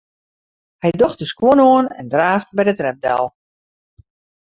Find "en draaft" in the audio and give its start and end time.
1.99-2.49